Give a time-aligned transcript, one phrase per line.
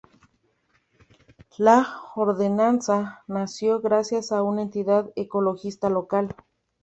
[1.59, 6.35] La ordenanza nació gracias a una entidad ecologista local.